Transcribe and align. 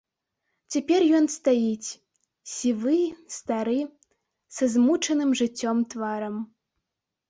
Цяпер 0.75 1.05
ён 1.17 1.25
стаіць, 1.33 1.89
сівы, 2.55 2.99
стары, 3.37 3.79
са 4.59 4.65
змучаным 4.77 5.29
жыццём 5.45 5.77
тварам. 5.93 6.35